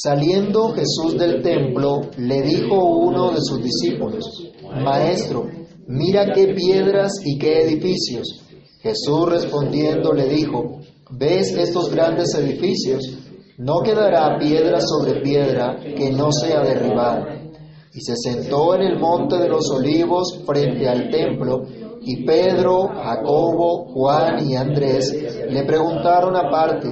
[0.00, 4.48] Saliendo Jesús del templo, le dijo uno de sus discípulos,
[4.80, 5.50] Maestro,
[5.88, 8.44] mira qué piedras y qué edificios.
[8.80, 13.18] Jesús respondiendo le dijo, ¿ves estos grandes edificios?
[13.56, 17.50] No quedará piedra sobre piedra que no sea derribada.
[17.92, 21.64] Y se sentó en el monte de los olivos frente al templo,
[22.02, 25.12] y Pedro, Jacobo, Juan y Andrés
[25.50, 26.88] le preguntaron aparte,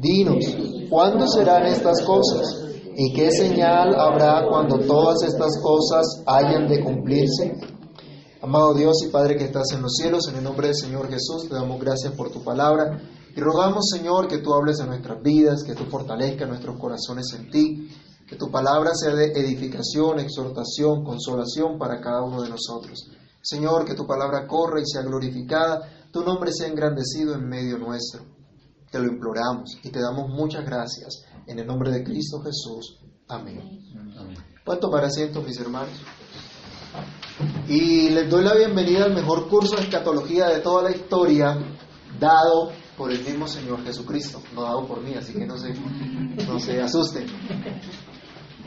[0.00, 2.64] Dinos, ¿cuándo serán estas cosas?
[2.96, 7.58] ¿Y qué señal habrá cuando todas estas cosas hayan de cumplirse?
[8.42, 11.48] Amado Dios y Padre que estás en los cielos, en el nombre del Señor Jesús,
[11.48, 13.00] te damos gracias por tu palabra
[13.34, 17.50] y rogamos, Señor, que tú hables a nuestras vidas, que tú fortalezcas nuestros corazones en
[17.50, 17.90] ti,
[18.26, 23.10] que tu palabra sea de edificación, exhortación, consolación para cada uno de nosotros.
[23.42, 28.35] Señor, que tu palabra corra y sea glorificada, tu nombre sea engrandecido en medio nuestro.
[28.90, 31.24] Te lo imploramos y te damos muchas gracias.
[31.46, 32.98] En el nombre de Cristo Jesús.
[33.28, 33.60] Amén.
[34.64, 35.94] Pueden tomar asiento, mis hermanos.
[37.68, 41.58] Y les doy la bienvenida al mejor curso de escatología de toda la historia,
[42.18, 46.58] dado por el mismo Señor Jesucristo, no dado por mí, así que no se, no
[46.58, 47.26] se asusten.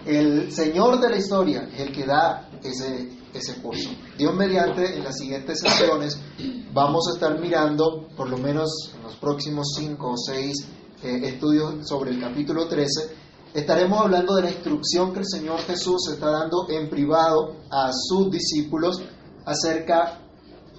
[0.10, 3.92] El Señor de la historia es el que da ese, ese curso.
[4.18, 6.18] Dios mediante, en las siguientes sesiones
[6.74, 10.66] vamos a estar mirando, por lo menos en los próximos cinco o seis
[11.04, 13.18] eh, estudios sobre el capítulo 13,
[13.54, 18.32] estaremos hablando de la instrucción que el Señor Jesús está dando en privado a sus
[18.32, 19.00] discípulos
[19.46, 20.22] acerca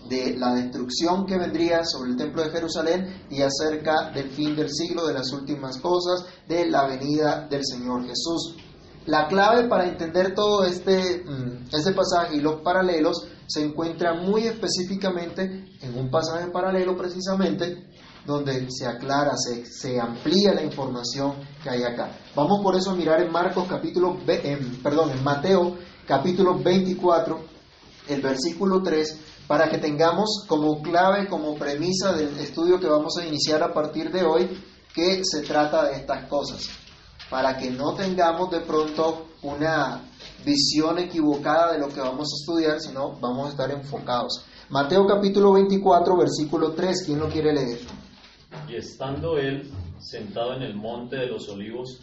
[0.08, 4.70] de la destrucción que vendría sobre el templo de Jerusalén y acerca del fin del
[4.70, 8.56] siglo, de las últimas cosas, de la venida del Señor Jesús.
[9.06, 11.24] La clave para entender todo este,
[11.72, 17.88] este pasaje y los paralelos se encuentra muy específicamente en un pasaje paralelo precisamente
[18.26, 22.10] donde se aclara, se, se, amplía la información que hay acá.
[22.36, 27.40] Vamos por eso a mirar en Marcos capítulo, en, perdón, en Mateo capítulo 24,
[28.08, 33.26] el versículo 3, para que tengamos como clave, como premisa del estudio que vamos a
[33.26, 34.62] iniciar a partir de hoy,
[34.94, 36.68] que se trata de estas cosas,
[37.30, 40.02] para que no tengamos de pronto una
[40.44, 44.44] visión equivocada de lo que vamos a estudiar, sino vamos a estar enfocados.
[44.68, 47.78] Mateo capítulo 24, versículo 3, ¿quién lo quiere leer?
[48.68, 49.70] Y estando él
[50.00, 52.00] sentado en el monte de los olivos,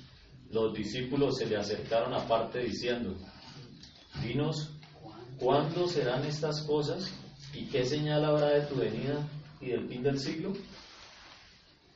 [0.50, 3.16] los discípulos se le acercaron aparte diciendo,
[4.22, 4.72] Dinos,
[5.40, 7.12] ¿cuándo serán estas cosas?
[7.54, 9.28] ¿Y qué señal habrá de tu venida
[9.60, 10.54] y del fin del siglo?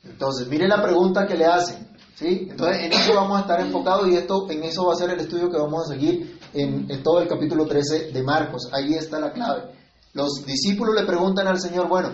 [0.04, 1.88] Entonces, mire la pregunta que le hacen.
[2.14, 2.48] ¿Sí?
[2.50, 5.20] Entonces, en eso vamos a estar enfocados y esto, en eso va a ser el
[5.20, 8.68] estudio que vamos a seguir en, en todo el capítulo 13 de Marcos.
[8.72, 9.72] Ahí está la clave.
[10.14, 12.10] Los discípulos le preguntan al Señor, bueno,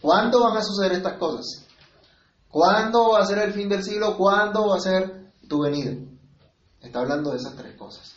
[0.00, 1.66] ¿Cuándo van a suceder estas cosas?
[2.48, 4.16] ¿Cuándo va a ser el fin del siglo?
[4.16, 5.92] ¿Cuándo va a ser tu venida?
[6.80, 8.14] Está hablando de esas tres cosas.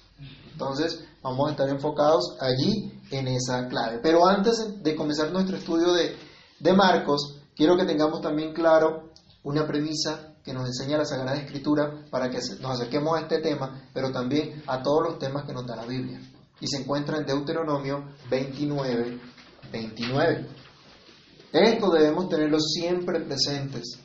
[0.52, 4.00] Entonces, vamos a estar enfocados allí en esa clave.
[4.02, 6.16] Pero antes de comenzar nuestro estudio de,
[6.60, 9.10] de Marcos, quiero que tengamos también claro
[9.44, 13.82] una premisa que nos enseña la Sagrada Escritura para que nos acerquemos a este tema,
[13.94, 16.20] pero también a todos los temas que nos da la Biblia.
[16.60, 19.20] Y se encuentra en Deuteronomio 29,
[19.72, 20.48] 29.
[21.54, 24.00] Esto debemos tenerlo siempre presentes.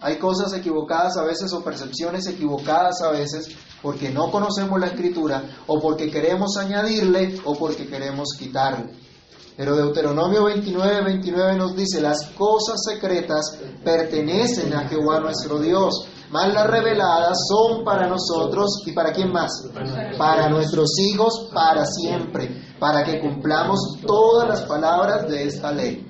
[0.00, 3.48] Hay cosas equivocadas a veces o percepciones equivocadas a veces
[3.82, 9.05] porque no conocemos la escritura o porque queremos añadirle o porque queremos quitarle.
[9.56, 16.52] Pero Deuteronomio 29, 29 nos dice, las cosas secretas pertenecen a Jehová nuestro Dios, mas
[16.52, 19.50] las reveladas son para nosotros y para quién más?
[20.18, 26.06] Para nuestros hijos para siempre, para que cumplamos todas las palabras de esta ley.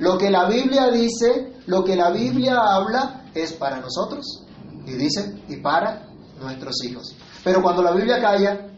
[0.00, 4.42] Lo que la Biblia dice, lo que la Biblia habla es para nosotros.
[4.86, 6.08] Y dice, y para
[6.40, 7.14] nuestros hijos.
[7.44, 8.76] Pero cuando la Biblia calla,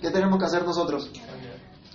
[0.00, 1.10] ¿qué tenemos que hacer nosotros?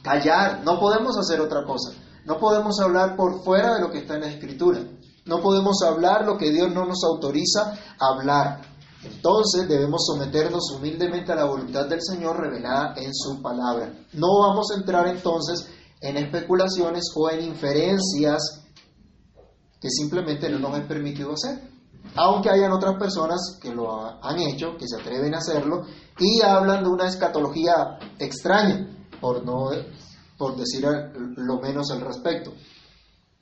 [0.06, 0.62] Callar.
[0.64, 1.92] No podemos hacer otra cosa.
[2.26, 4.80] No podemos hablar por fuera de lo que está en la Escritura.
[5.26, 8.62] No podemos hablar lo que Dios no nos autoriza a hablar.
[9.04, 13.94] Entonces debemos someternos humildemente a la voluntad del Señor revelada en su palabra.
[14.14, 15.68] No vamos a entrar entonces
[16.00, 18.64] en especulaciones o en inferencias
[19.82, 21.68] que simplemente no nos es permitido hacer.
[22.16, 25.82] Aunque hayan otras personas que lo han hecho, que se atreven a hacerlo,
[26.20, 28.88] y hablan de una escatología extraña,
[29.20, 29.72] por, no,
[30.38, 30.86] por decir
[31.38, 32.54] lo menos al respecto.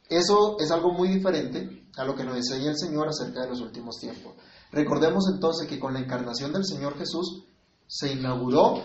[0.09, 3.61] Eso es algo muy diferente a lo que nos enseña el Señor acerca de los
[3.61, 4.33] últimos tiempos.
[4.71, 7.45] Recordemos entonces que con la encarnación del Señor Jesús
[7.87, 8.83] se inauguró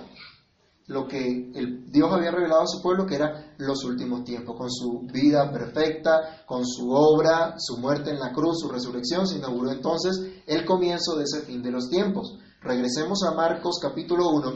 [0.86, 1.50] lo que
[1.86, 6.44] Dios había revelado a su pueblo, que era los últimos tiempos, con su vida perfecta,
[6.46, 11.16] con su obra, su muerte en la cruz, su resurrección, se inauguró entonces el comienzo
[11.16, 12.38] de ese fin de los tiempos.
[12.62, 14.52] Regresemos a Marcos capítulo 1,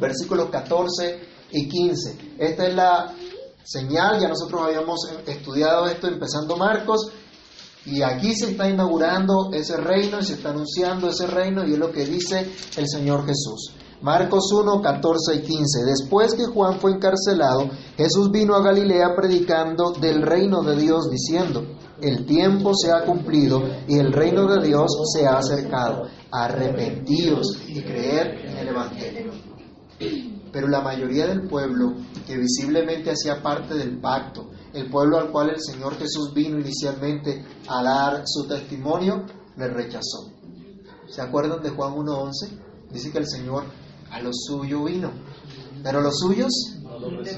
[0.00, 2.36] versículos 14 y 15.
[2.38, 3.12] Esta es la
[3.64, 7.10] señal, ya nosotros habíamos estudiado esto empezando Marcos,
[7.86, 11.78] y aquí se está inaugurando ese reino y se está anunciando ese reino y es
[11.78, 13.72] lo que dice el Señor Jesús.
[14.02, 15.84] Marcos 1, 14 y 15.
[15.84, 21.64] Después que Juan fue encarcelado, Jesús vino a Galilea predicando del reino de Dios, diciendo,
[22.00, 26.08] el tiempo se ha cumplido y el reino de Dios se ha acercado.
[26.30, 29.32] Arrepentíos y creed en el Evangelio.
[30.56, 31.92] Pero la mayoría del pueblo,
[32.26, 37.44] que visiblemente hacía parte del pacto, el pueblo al cual el Señor Jesús vino inicialmente
[37.68, 40.32] a dar su testimonio, le rechazó.
[41.10, 42.88] ¿Se acuerdan de Juan 1.11?
[42.90, 43.64] Dice que el Señor
[44.10, 45.12] a lo suyo vino,
[45.82, 46.50] pero los suyos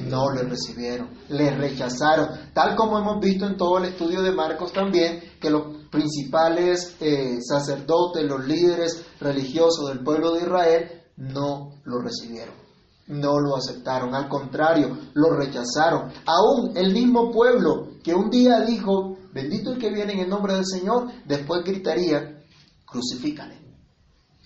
[0.04, 4.72] no le recibieron, le rechazaron, tal como hemos visto en todo el estudio de Marcos
[4.72, 12.00] también, que los principales eh, sacerdotes, los líderes religiosos del pueblo de Israel, no lo
[12.00, 12.67] recibieron,
[13.08, 16.12] no lo aceptaron, al contrario, lo rechazaron.
[16.26, 20.54] Aún el mismo pueblo que un día dijo, bendito el que viene en el nombre
[20.54, 22.44] del Señor, después gritaría,
[22.84, 23.58] crucifícale.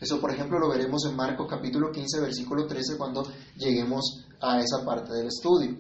[0.01, 3.25] Eso, por ejemplo, lo veremos en Marcos capítulo 15, versículo 13, cuando
[3.57, 5.79] lleguemos a esa parte del estudio.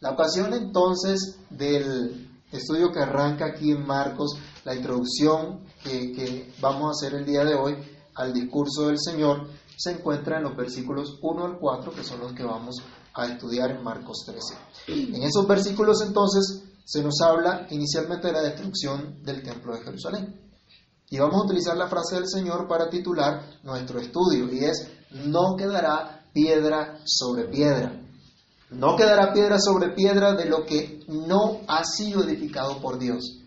[0.00, 6.88] La ocasión entonces del estudio que arranca aquí en Marcos, la introducción que, que vamos
[6.88, 7.76] a hacer el día de hoy
[8.14, 12.32] al discurso del Señor, se encuentra en los versículos 1 al 4, que son los
[12.32, 12.76] que vamos
[13.14, 14.54] a estudiar en Marcos 13.
[15.14, 20.40] En esos versículos entonces se nos habla inicialmente de la destrucción del templo de Jerusalén.
[21.10, 25.56] Y vamos a utilizar la frase del Señor para titular nuestro estudio, y es, no
[25.56, 28.02] quedará piedra sobre piedra.
[28.70, 33.40] No quedará piedra sobre piedra de lo que no ha sido edificado por Dios.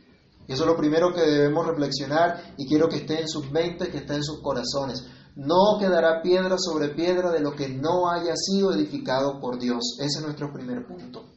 [0.47, 3.97] Eso es lo primero que debemos reflexionar y quiero que esté en sus mentes, que
[3.97, 5.05] esté en sus corazones.
[5.39, 9.95] No quedará piedra sobre piedra de lo que no haya sido edificado por Dios.
[9.97, 11.27] Ese es nuestro primer punto.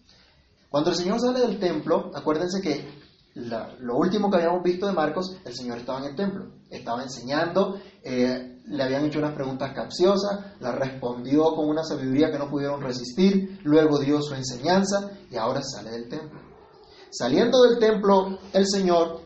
[0.68, 2.84] Cuando el Señor sale del templo, acuérdense que
[3.34, 7.78] lo último que habíamos visto de Marcos, el Señor estaba en el templo, estaba enseñando,
[8.02, 12.82] eh, le habían hecho unas preguntas capciosas, la respondió con una sabiduría que no pudieron
[12.82, 16.40] resistir, luego dio su enseñanza y ahora sale del templo.
[17.12, 19.20] Saliendo del templo, el Señor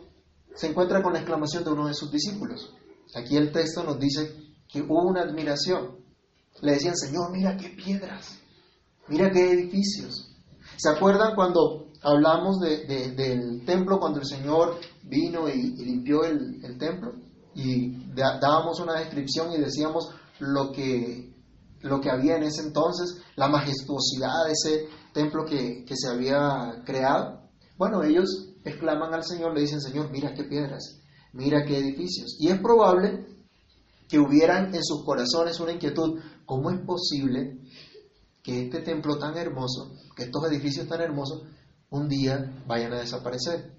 [0.55, 2.75] se encuentra con la exclamación de uno de sus discípulos.
[3.15, 5.97] Aquí el texto nos dice que hubo una admiración.
[6.63, 8.39] Le decían, Señor, mira qué piedras,
[9.09, 10.33] mira qué edificios.
[10.77, 17.15] ¿Se acuerdan cuando hablamos del templo cuando el Señor vino y, limpió el, templo
[17.55, 21.35] y dábamos una descripción y decíamos lo que,
[21.81, 26.83] lo que había en ese entonces, la majestuosidad de ese templo que, que se había
[26.85, 27.41] creado.
[27.79, 31.01] Bueno, ellos exclaman al Señor, le dicen, Señor, mira qué piedras,
[31.33, 32.37] mira qué edificios.
[32.39, 33.27] Y es probable
[34.09, 37.59] que hubieran en sus corazones una inquietud, ¿cómo es posible
[38.47, 41.43] que este templo tan hermoso, que estos edificios tan hermosos,
[41.91, 43.73] un día vayan a desaparecer.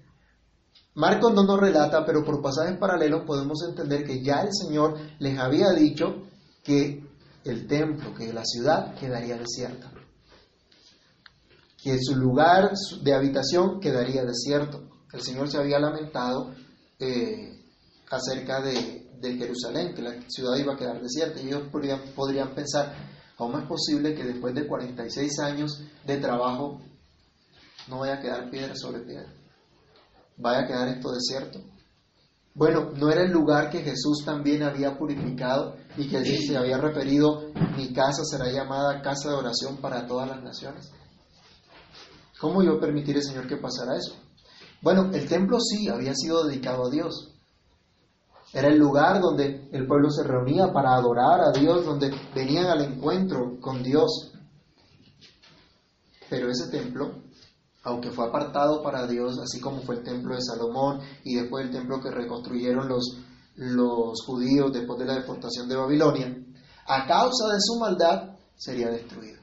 [0.94, 5.38] Marcos no nos relata, pero por pasajes paralelos podemos entender que ya el Señor les
[5.38, 6.26] había dicho
[6.62, 7.02] que
[7.44, 9.90] el templo, que la ciudad quedaría desierta,
[11.82, 12.72] que su lugar
[13.02, 14.82] de habitación quedaría desierto.
[15.14, 16.52] El Señor se había lamentado
[16.98, 17.57] eh,
[18.10, 22.94] acerca de, Jerusalén, que la ciudad iba a quedar desierta, y ellos podrían, podrían pensar,
[23.36, 26.80] ¿cómo es posible que después de 46 años de trabajo
[27.88, 29.32] no vaya a quedar piedra sobre piedra.
[30.36, 31.60] Vaya a quedar esto desierto.
[32.54, 37.52] Bueno, no era el lugar que Jesús también había purificado y que se había referido,
[37.76, 40.90] mi casa será llamada casa de oración para todas las naciones.
[42.40, 44.16] ¿Cómo iba a permitir el Señor que pasara eso?
[44.80, 47.34] Bueno, el templo sí había sido dedicado a Dios.
[48.52, 52.82] Era el lugar donde el pueblo se reunía para adorar a Dios, donde venían al
[52.82, 54.32] encuentro con Dios.
[56.30, 57.28] Pero ese templo
[57.88, 61.72] aunque fue apartado para Dios, así como fue el templo de Salomón y después el
[61.72, 63.18] templo que reconstruyeron los,
[63.56, 66.36] los judíos después de la deportación de Babilonia,
[66.86, 69.40] a causa de su maldad sería destruido.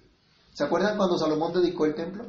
[0.54, 2.26] ¿Se acuerdan cuando Salomón dedicó el templo?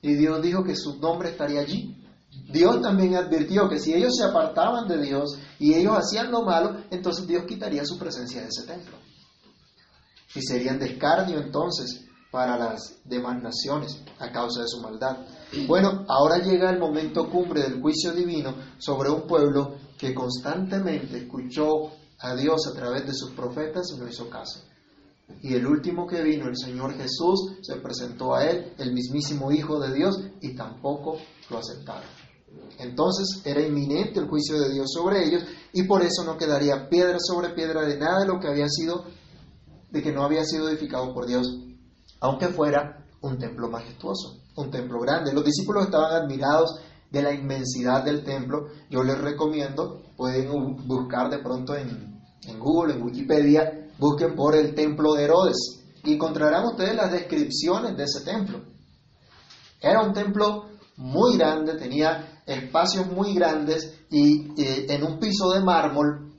[0.00, 1.96] Y Dios dijo que su nombre estaría allí.
[2.30, 6.82] Dios también advirtió que si ellos se apartaban de Dios y ellos hacían lo malo,
[6.90, 8.96] entonces Dios quitaría su presencia de ese templo.
[10.34, 15.16] Y serían de escarnio entonces para las demás naciones a causa de su maldad.
[15.66, 21.92] Bueno, ahora llega el momento cumbre del juicio divino sobre un pueblo que constantemente escuchó
[22.20, 24.60] a Dios a través de sus profetas y no hizo caso.
[25.42, 29.78] Y el último que vino, el Señor Jesús, se presentó a él, el mismísimo Hijo
[29.78, 31.18] de Dios, y tampoco
[31.50, 32.08] lo aceptaron.
[32.78, 37.18] Entonces era inminente el juicio de Dios sobre ellos y por eso no quedaría piedra
[37.20, 39.04] sobre piedra de nada de lo que había sido,
[39.90, 41.58] de que no había sido edificado por Dios,
[42.20, 45.32] aunque fuera un templo majestuoso, un templo grande.
[45.32, 48.68] Los discípulos estaban admirados de la inmensidad del templo.
[48.90, 50.48] Yo les recomiendo, pueden
[50.86, 56.14] buscar de pronto en, en Google, en Wikipedia, busquen por el templo de Herodes y
[56.14, 58.60] encontrarán ustedes las descripciones de ese templo.
[59.80, 65.60] Era un templo muy grande, tenía espacios muy grandes y eh, en un piso de
[65.60, 66.32] mármol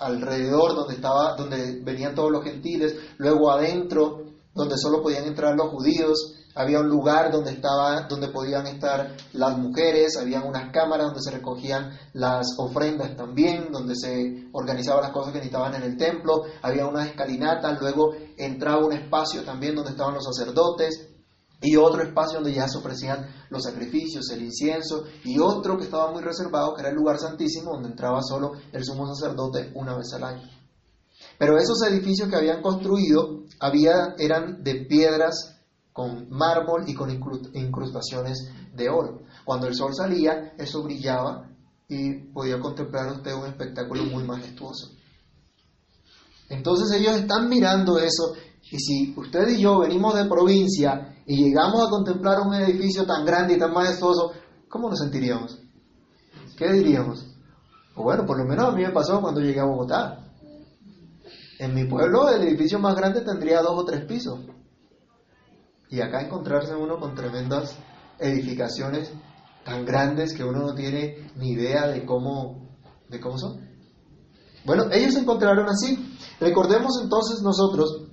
[0.00, 5.70] alrededor donde estaba donde venían todos los gentiles, luego adentro donde solo podían entrar los
[5.70, 11.22] judíos, había un lugar donde estaba donde podían estar las mujeres, había unas cámaras donde
[11.22, 16.42] se recogían las ofrendas también, donde se organizaban las cosas que necesitaban en el templo,
[16.62, 21.08] había unas escalinatas, luego entraba un espacio también donde estaban los sacerdotes,
[21.60, 26.12] y otro espacio donde ya se ofrecían los sacrificios, el incienso, y otro que estaba
[26.12, 30.12] muy reservado, que era el lugar santísimo, donde entraba solo el sumo sacerdote una vez
[30.14, 30.48] al año.
[31.38, 35.56] Pero esos edificios que habían construido había, eran de piedras
[35.92, 39.22] con mármol y con incrustaciones de oro.
[39.44, 41.48] Cuando el sol salía, eso brillaba
[41.88, 44.92] y podía contemplar usted un espectáculo muy majestuoso.
[46.48, 48.34] Entonces ellos están mirando eso
[48.70, 53.24] y si usted y yo venimos de provincia y llegamos a contemplar un edificio tan
[53.24, 54.32] grande y tan majestuoso,
[54.68, 55.58] ¿cómo nos sentiríamos?
[56.56, 57.26] ¿Qué diríamos?
[57.96, 60.24] Bueno, por lo menos a mí me pasó cuando llegué a Bogotá.
[61.58, 64.40] En mi pueblo el edificio más grande tendría dos o tres pisos.
[65.90, 67.76] Y acá encontrarse uno con tremendas
[68.18, 69.10] edificaciones
[69.64, 72.76] tan grandes que uno no tiene ni idea de cómo,
[73.08, 73.66] de cómo son.
[74.64, 76.16] Bueno, ellos se encontraron así.
[76.40, 78.07] Recordemos entonces nosotros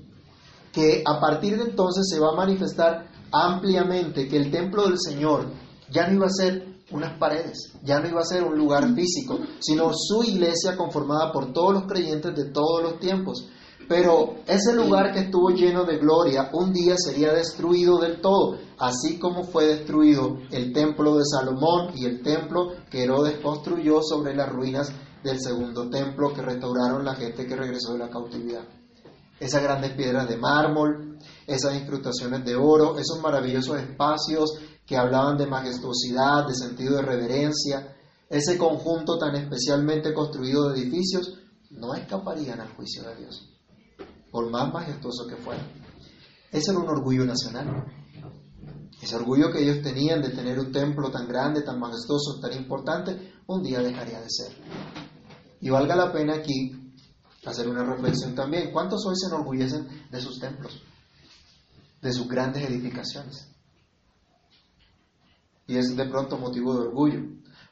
[0.75, 5.45] que a partir de entonces se va a manifestar ampliamente que el templo del Señor
[5.89, 9.39] ya no iba a ser unas paredes, ya no iba a ser un lugar físico,
[9.59, 13.47] sino su iglesia conformada por todos los creyentes de todos los tiempos.
[13.87, 19.17] Pero ese lugar que estuvo lleno de gloria un día sería destruido del todo, así
[19.17, 24.49] como fue destruido el templo de Salomón y el templo que Herodes construyó sobre las
[24.49, 24.91] ruinas
[25.23, 28.65] del segundo templo que restauraron la gente que regresó de la cautividad
[29.39, 35.47] esas grandes piedras de mármol, esas incrustaciones de oro, esos maravillosos espacios que hablaban de
[35.47, 37.95] majestuosidad, de sentido de reverencia,
[38.29, 41.39] ese conjunto tan especialmente construido de edificios,
[41.71, 43.49] no escaparían al juicio de Dios,
[44.31, 45.63] por más majestuoso que fuera.
[46.51, 47.85] Ese era un orgullo nacional.
[49.01, 53.33] Ese orgullo que ellos tenían de tener un templo tan grande, tan majestuoso, tan importante,
[53.47, 54.53] un día dejaría de ser.
[55.59, 56.84] Y valga la pena aquí
[57.45, 58.71] hacer una reflexión también.
[58.71, 60.81] ¿Cuántos hoy se enorgullecen de sus templos,
[62.01, 63.47] de sus grandes edificaciones?
[65.67, 67.21] Y es de pronto motivo de orgullo.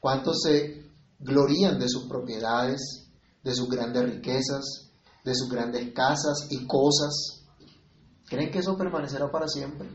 [0.00, 3.08] ¿Cuántos se glorían de sus propiedades,
[3.42, 4.90] de sus grandes riquezas,
[5.24, 7.44] de sus grandes casas y cosas?
[8.26, 9.88] ¿Creen que eso permanecerá para siempre?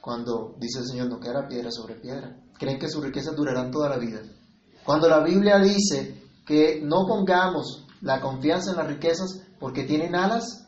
[0.00, 2.34] Cuando dice el Señor, no quedará piedra sobre piedra.
[2.58, 4.22] ¿Creen que sus riquezas durarán toda la vida?
[4.84, 6.17] Cuando la Biblia dice
[6.48, 10.66] que no pongamos la confianza en las riquezas porque tienen alas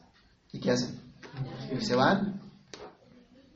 [0.52, 1.00] y ¿qué hacen?
[1.72, 2.38] Y se van.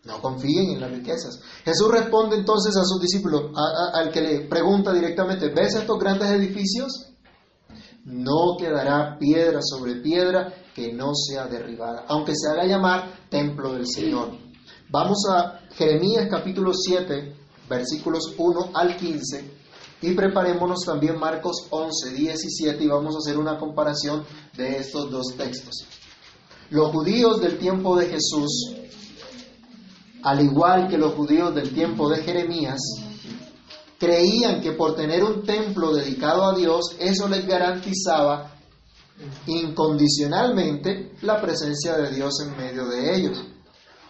[0.04, 1.40] No confíen en las riquezas.
[1.64, 3.50] Jesús responde entonces a sus discípulos,
[3.94, 7.10] al que le pregunta directamente, ¿ves estos grandes edificios?
[8.04, 13.86] No quedará piedra sobre piedra que no sea derribada, aunque se haga llamar templo del
[13.86, 14.30] Señor.
[14.90, 17.36] Vamos a Jeremías capítulo 7,
[17.68, 19.63] versículos 1 al 15
[20.04, 24.22] y preparémonos también Marcos 11, 17 y vamos a hacer una comparación
[24.54, 25.86] de estos dos textos.
[26.68, 28.74] Los judíos del tiempo de Jesús,
[30.22, 32.80] al igual que los judíos del tiempo de Jeremías,
[33.98, 38.52] creían que por tener un templo dedicado a Dios, eso les garantizaba
[39.46, 43.42] incondicionalmente la presencia de Dios en medio de ellos,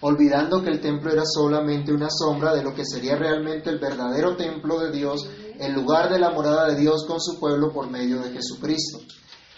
[0.01, 4.37] olvidando que el templo era solamente una sombra de lo que sería realmente el verdadero
[4.37, 8.21] templo de Dios el lugar de la morada de Dios con su pueblo por medio
[8.21, 8.99] de Jesucristo.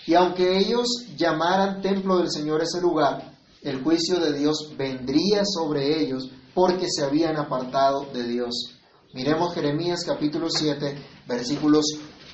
[0.07, 0.87] Y aunque ellos
[1.17, 7.05] llamaran templo del Señor ese lugar, el juicio de Dios vendría sobre ellos porque se
[7.05, 8.77] habían apartado de Dios.
[9.13, 11.85] Miremos Jeremías capítulo 7, versículos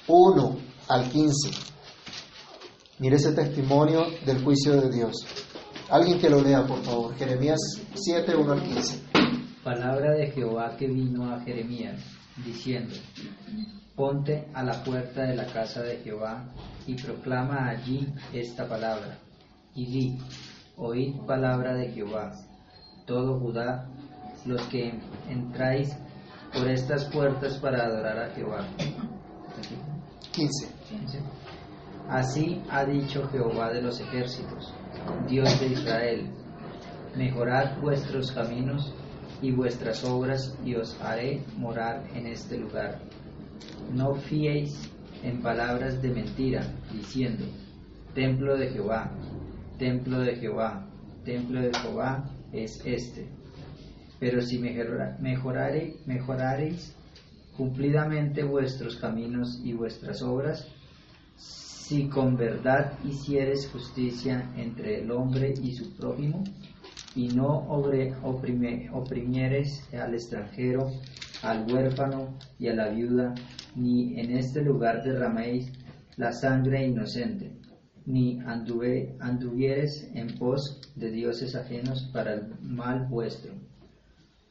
[0.06, 0.56] 1
[0.88, 1.50] al 15.
[2.98, 5.12] Mire ese testimonio del juicio de Dios.
[5.88, 7.14] Alguien que lo lea, por favor.
[7.16, 7.60] Jeremías
[7.94, 9.02] 7, 1 al 15.
[9.64, 12.00] Palabra de Jehová que vino a Jeremías
[12.36, 12.94] diciendo,
[13.94, 16.44] ponte a la puerta de la casa de Jehová
[16.86, 19.18] y proclama allí esta palabra.
[19.74, 20.18] Y di,
[20.76, 22.32] oíd palabra de Jehová,
[23.06, 23.88] todo Judá,
[24.46, 24.92] los que
[25.28, 25.96] entráis
[26.52, 28.66] por estas puertas para adorar a Jehová.
[30.32, 30.68] 15.
[32.08, 34.74] Así ha dicho Jehová de los ejércitos,
[35.28, 36.30] Dios de Israel,
[37.16, 38.92] mejorad vuestros caminos
[39.42, 43.00] y vuestras obras y os haré morar en este lugar.
[43.92, 44.90] No fiéis
[45.22, 47.44] en palabras de mentira, diciendo,
[48.14, 49.10] templo de Jehová,
[49.78, 50.86] templo de Jehová,
[51.24, 53.28] templo de Jehová es este.
[54.20, 56.94] Pero si mejorare, mejorareis
[57.56, 60.68] cumplidamente vuestros caminos y vuestras obras,
[61.36, 66.44] si con verdad hicieres justicia entre el hombre y su prójimo,
[67.14, 67.66] y no
[68.92, 70.90] oprimieres al extranjero,
[71.42, 73.34] al huérfano y a la viuda,
[73.76, 75.72] ni en este lugar derraméis
[76.16, 77.52] la sangre inocente,
[78.06, 83.52] ni anduve, anduvieres en pos de dioses ajenos para el mal vuestro.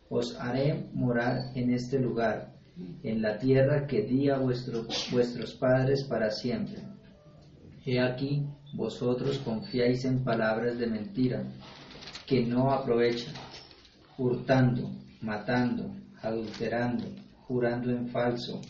[0.09, 2.53] Os haré morar en este lugar,
[3.03, 6.79] en la tierra que di a vuestros padres para siempre.
[7.85, 11.43] He aquí, vosotros confiáis en palabras de mentira,
[12.31, 13.33] que no aprovechan,
[14.17, 17.03] hurtando, matando, adulterando,
[17.45, 18.61] jurando en falso,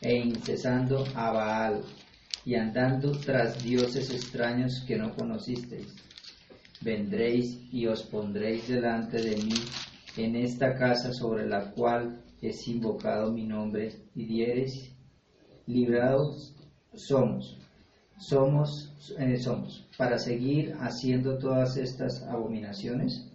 [0.00, 1.82] e incesando a Baal,
[2.44, 5.92] y andando tras dioses extraños que no conocisteis.
[6.82, 9.58] Vendréis y os pondréis delante de mí
[10.16, 14.94] en esta casa sobre la cual es invocado mi nombre, y diereis,
[15.66, 16.54] librados
[16.94, 17.58] somos,
[18.20, 23.32] somos, eh, somos, para seguir haciendo todas estas abominaciones?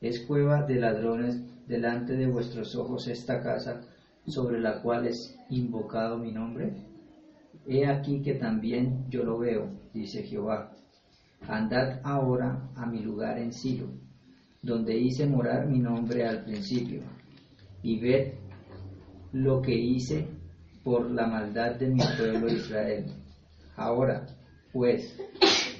[0.00, 3.80] ¿Es cueva de ladrones delante de vuestros ojos esta casa
[4.26, 6.72] sobre la cual es invocado mi nombre?
[7.66, 10.72] He aquí que también yo lo veo, dice Jehová.
[11.48, 13.88] Andad ahora a mi lugar en Silo,
[14.62, 17.02] donde hice morar mi nombre al principio,
[17.82, 18.34] y ved
[19.32, 20.28] lo que hice
[20.84, 23.17] por la maldad de mi pueblo Israel
[23.78, 24.26] Ahora,
[24.72, 25.16] pues,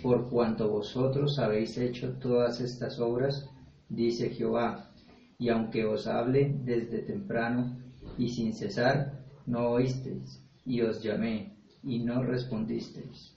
[0.04, 3.50] por cuanto vosotros habéis hecho todas estas obras,
[3.88, 4.92] dice Jehová,
[5.37, 7.76] y aunque os hable desde temprano
[8.16, 13.34] y sin cesar, no oísteis, y os llamé, y no respondisteis.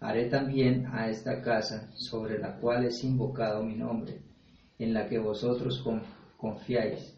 [0.00, 4.20] Haré también a esta casa sobre la cual es invocado mi nombre,
[4.78, 5.82] en la que vosotros
[6.36, 7.16] confiáis,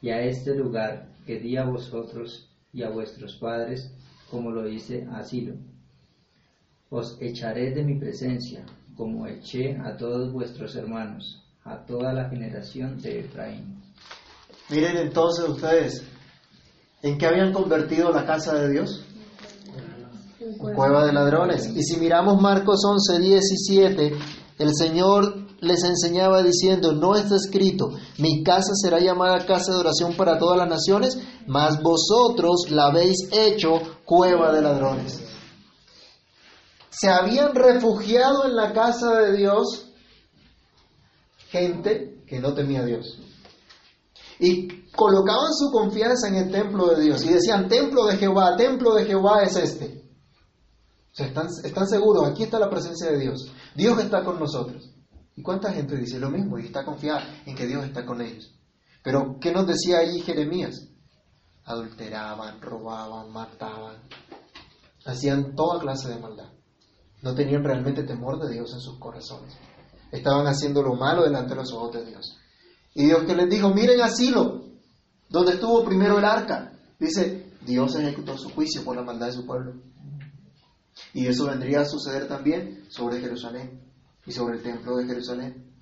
[0.00, 3.92] y a este lugar que di a vosotros y a vuestros padres,
[4.30, 5.73] como lo dice Asilo
[6.94, 8.64] os echaré de mi presencia,
[8.96, 13.82] como eché a todos vuestros hermanos, a toda la generación de Efraín.
[14.70, 16.04] Miren entonces ustedes,
[17.02, 19.04] ¿en qué habían convertido la casa de Dios?
[20.58, 21.66] Cueva de ladrones.
[21.74, 24.12] Y si miramos Marcos 11, 17,
[24.60, 30.14] el Señor les enseñaba diciendo, no está escrito, mi casa será llamada casa de oración
[30.14, 35.33] para todas las naciones, mas vosotros la habéis hecho cueva de ladrones
[36.94, 39.90] se habían refugiado en la casa de Dios
[41.48, 43.18] gente que no temía a Dios.
[44.38, 48.94] Y colocaban su confianza en el templo de Dios y decían, templo de Jehová, templo
[48.94, 50.04] de Jehová es este.
[51.12, 53.52] O sea, están, están seguros, aquí está la presencia de Dios.
[53.74, 54.90] Dios está con nosotros.
[55.36, 58.54] ¿Y cuánta gente dice lo mismo y está confiada en que Dios está con ellos?
[59.02, 60.88] Pero, ¿qué nos decía ahí Jeremías?
[61.64, 63.96] Adulteraban, robaban, mataban,
[65.04, 66.50] hacían toda clase de maldad.
[67.24, 69.54] No tenían realmente temor de Dios en sus corazones.
[70.12, 72.38] Estaban haciendo lo malo delante de los ojos de Dios.
[72.94, 74.62] Y Dios que les dijo, miren asilo,
[75.30, 76.72] donde estuvo primero el arca.
[77.00, 79.72] Dice, Dios ejecutó su juicio por la maldad de su pueblo.
[81.14, 83.80] Y eso vendría a suceder también sobre Jerusalén
[84.26, 85.72] y sobre el templo de Jerusalén.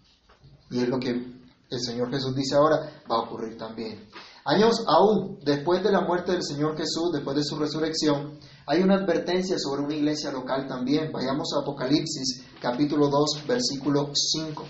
[0.71, 4.09] Y es lo que el Señor Jesús dice ahora, va a ocurrir también.
[4.45, 8.97] Años aún después de la muerte del Señor Jesús, después de su resurrección, hay una
[8.97, 11.13] advertencia sobre una iglesia local también.
[11.13, 14.65] Vayamos a Apocalipsis capítulo 2, versículo 5.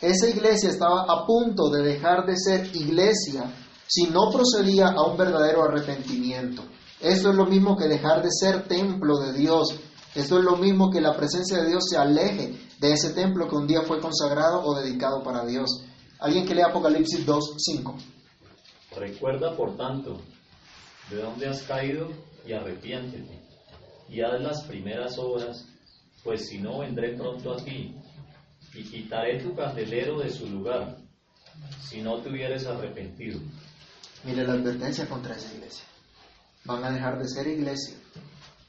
[0.00, 3.44] Esa iglesia estaba a punto de dejar de ser iglesia
[3.86, 6.62] si no procedía a un verdadero arrepentimiento.
[6.98, 9.74] Esto es lo mismo que dejar de ser templo de Dios.
[10.14, 13.56] Esto es lo mismo que la presencia de Dios se aleje de ese templo que
[13.56, 15.84] un día fue consagrado o dedicado para Dios.
[16.18, 17.94] Alguien que lea Apocalipsis 2, 5.
[18.96, 20.20] Recuerda, por tanto,
[21.10, 22.08] de dónde has caído
[22.46, 23.40] y arrepiéntete,
[24.08, 25.66] y haz las primeras obras,
[26.24, 27.94] pues si no vendré pronto a ti,
[28.74, 30.98] y quitaré tu candelero de su lugar,
[31.80, 33.40] si no te hubieres arrepentido.
[34.24, 35.84] Mire la advertencia contra esa iglesia.
[36.64, 37.96] van a dejar de ser iglesia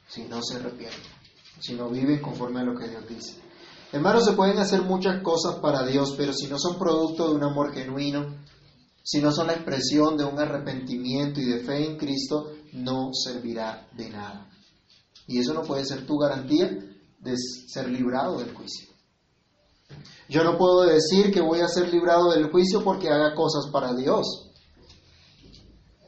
[0.07, 1.11] si no se arrepienten,
[1.59, 3.41] si no viven conforme a lo que Dios dice.
[3.91, 7.43] Hermanos, se pueden hacer muchas cosas para Dios, pero si no son producto de un
[7.43, 8.35] amor genuino,
[9.15, 14.09] no son la expresión de un arrepentimiento y de fe en Cristo, no servirá de
[14.09, 14.49] nada.
[15.27, 16.69] Y eso no puede ser tu garantía
[17.19, 18.89] de ser librado del juicio.
[20.27, 23.93] Yo no puedo decir que voy a ser librado del juicio porque haga cosas para
[23.93, 24.51] Dios,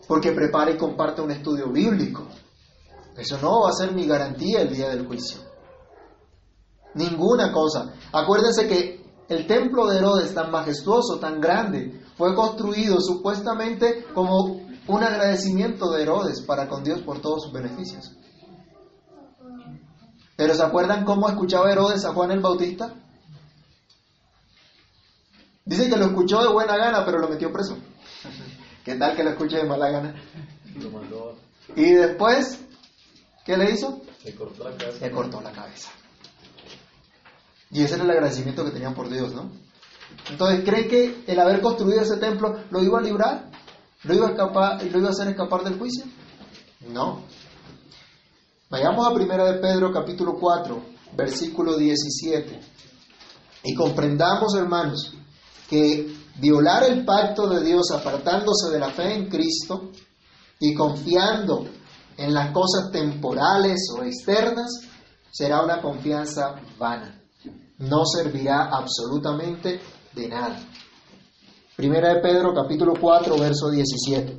[0.07, 2.27] porque prepare y comparte un estudio bíblico.
[3.15, 5.39] Eso no va a ser mi garantía el día del juicio.
[6.95, 7.93] Ninguna cosa.
[8.11, 15.03] Acuérdense que el templo de Herodes, tan majestuoso, tan grande, fue construido supuestamente como un
[15.03, 18.11] agradecimiento de Herodes para con Dios por todos sus beneficios.
[20.35, 22.93] Pero ¿se acuerdan cómo escuchaba Herodes a Juan el Bautista?
[25.63, 27.77] Dice que lo escuchó de buena gana, pero lo metió preso.
[28.83, 30.21] ¿Qué tal que lo escuche de mala gana?
[31.77, 32.59] Y después,
[33.45, 34.01] ¿qué le hizo?
[34.25, 35.05] Le cortó la cabeza.
[35.05, 35.89] Le cortó la cabeza.
[37.71, 39.68] Y ese era el agradecimiento que tenían por Dios, ¿no?
[40.29, 43.49] Entonces, ¿cree que el haber construido ese templo lo iba a librar?
[44.03, 46.05] ¿Lo iba a, escapar, ¿Lo iba a hacer escapar del juicio?
[46.87, 47.23] No.
[48.69, 50.81] Vayamos a 1 de Pedro capítulo 4,
[51.17, 52.59] versículo 17.
[53.63, 55.13] Y comprendamos, hermanos,
[55.69, 59.91] que violar el pacto de Dios apartándose de la fe en Cristo
[60.59, 61.65] y confiando
[62.17, 64.69] en las cosas temporales o externas
[65.31, 67.19] será una confianza vana
[67.79, 69.79] no servirá absolutamente
[70.27, 70.29] de.
[71.75, 74.37] Primera de Pedro capítulo 4 verso 17.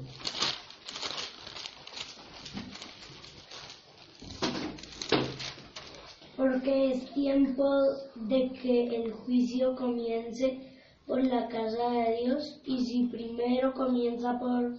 [6.36, 7.64] Porque es tiempo
[8.14, 10.60] de que el juicio comience
[11.06, 14.74] por la casa de Dios y si primero comienza por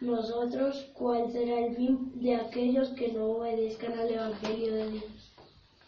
[0.00, 5.32] nosotros, ¿cuál será el fin de aquellos que no obedezcan al Evangelio de Dios?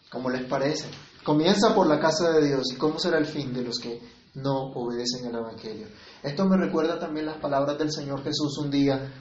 [0.09, 0.87] ¿Cómo les parece?
[1.23, 2.71] Comienza por la casa de Dios.
[2.73, 3.99] ¿Y cómo será el fin de los que
[4.35, 5.87] no obedecen al Evangelio?
[6.21, 9.11] Esto me recuerda también las palabras del Señor Jesús un día,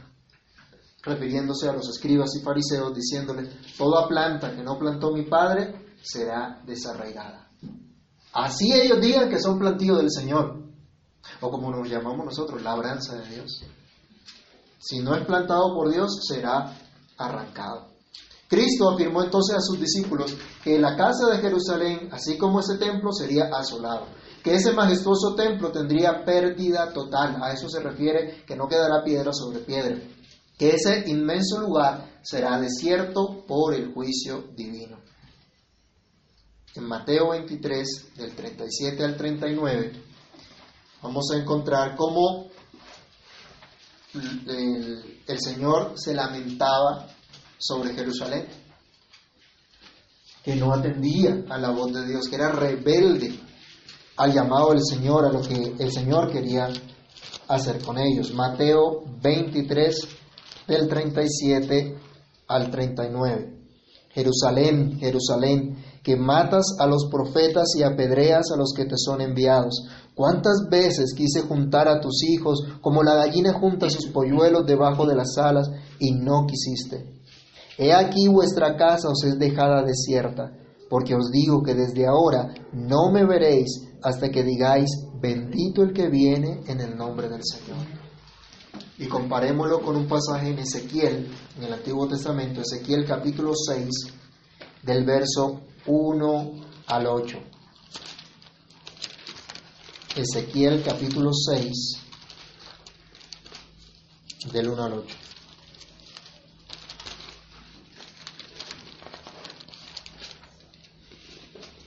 [1.03, 6.61] refiriéndose a los escribas y fariseos, diciéndoles, toda planta que no plantó mi Padre será
[6.67, 7.51] desarraigada.
[8.33, 10.63] Así ellos digan que son plantíos del Señor,
[11.41, 13.65] o como nos llamamos nosotros, labranza de Dios.
[14.79, 16.77] Si no es plantado por Dios, será
[17.17, 17.95] arrancado.
[18.49, 23.13] Cristo afirmó entonces a sus discípulos que la casa de Jerusalén, así como ese templo,
[23.13, 24.07] sería asolado,
[24.45, 29.33] que ese majestuoso templo tendría pérdida total, a eso se refiere que no quedará piedra
[29.33, 29.97] sobre piedra,
[30.59, 34.99] que ese inmenso lugar será desierto por el juicio divino.
[36.75, 39.93] En Mateo 23, del 37 al 39,
[41.01, 42.49] vamos a encontrar cómo
[44.13, 47.07] el, Señor se lamentaba
[47.57, 48.47] sobre Jerusalén,
[50.45, 53.44] que no atendía a la voz de Dios, que era rebelde
[54.17, 56.69] al llamado del Señor, a lo que el Señor quería
[57.49, 58.33] hacer con ellos.
[58.33, 60.09] Mateo 23,
[60.69, 61.97] del 37
[62.49, 63.55] al 39.
[64.11, 69.89] Jerusalén, Jerusalén, que matas a los profetas y apedreas a los que te son enviados.
[70.15, 75.17] ¿Cuántas veces quise juntar a tus hijos como la gallina junta sus polluelos debajo de
[75.17, 77.15] las alas y no quisiste?
[77.77, 80.53] He aquí vuestra casa os es dejada desierta,
[80.89, 86.09] porque os digo que desde ahora no me veréis hasta que digáis, bendito el que
[86.11, 87.87] viene en el nombre del Señor.
[88.99, 93.89] Y comparémoslo con un pasaje en Ezequiel, en el Antiguo Testamento, Ezequiel capítulo 6,
[94.83, 96.53] del verso 1
[96.87, 97.39] al 8.
[100.17, 101.73] Ezequiel capítulo 6,
[104.53, 105.24] del 1 al 8.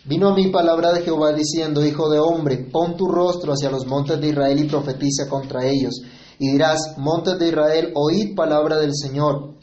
[0.08, 3.86] Vino a mí palabra de Jehová diciendo, Hijo de hombre, pon tu rostro hacia los
[3.86, 5.96] montes de Israel y profetiza contra ellos.
[6.40, 9.56] Y dirás, montes de Israel, oíd palabra del Señor.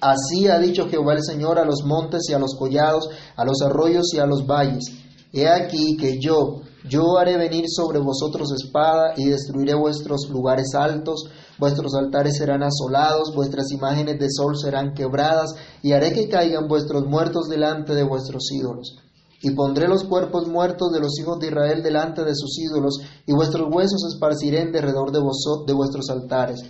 [0.00, 3.62] Así ha dicho Jehová el Señor a los montes y a los collados, a los
[3.62, 4.84] arroyos y a los valles.
[5.32, 11.30] He aquí que yo, yo haré venir sobre vosotros espada y destruiré vuestros lugares altos,
[11.56, 17.06] vuestros altares serán asolados, vuestras imágenes de sol serán quebradas, y haré que caigan vuestros
[17.06, 18.96] muertos delante de vuestros ídolos.
[19.40, 23.32] Y pondré los cuerpos muertos de los hijos de Israel delante de sus ídolos, y
[23.32, 25.20] vuestros huesos esparciré en derredor de,
[25.66, 26.60] de vuestros altares.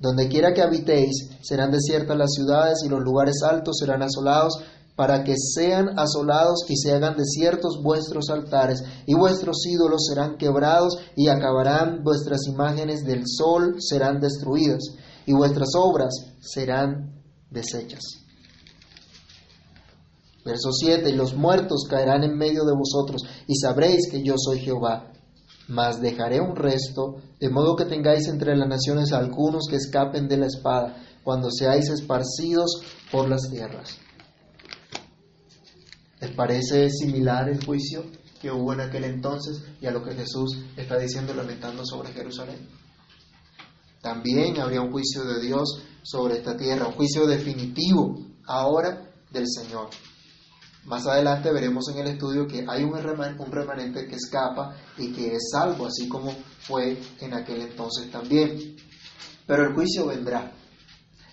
[0.00, 4.58] Donde quiera que habitéis, serán desiertas las ciudades y los lugares altos serán asolados,
[4.94, 10.98] para que sean asolados y se hagan desiertos vuestros altares, y vuestros ídolos serán quebrados,
[11.14, 14.82] y acabarán vuestras imágenes del sol serán destruidas,
[15.26, 18.25] y vuestras obras serán desechas.
[20.46, 24.60] Verso 7, y los muertos caerán en medio de vosotros, y sabréis que yo soy
[24.60, 25.12] Jehová.
[25.66, 30.36] Mas dejaré un resto, de modo que tengáis entre las naciones algunos que escapen de
[30.36, 32.80] la espada, cuando seáis esparcidos
[33.10, 33.98] por las tierras.
[36.20, 38.04] ¿Les parece similar el juicio
[38.40, 42.68] que hubo en aquel entonces y a lo que Jesús está diciendo lamentando sobre Jerusalén?
[44.00, 49.88] También habría un juicio de Dios sobre esta tierra, un juicio definitivo ahora del Señor.
[50.86, 55.48] Más adelante veremos en el estudio que hay un remanente que escapa y que es
[55.50, 58.76] salvo, así como fue en aquel entonces también.
[59.46, 60.52] Pero el juicio vendrá.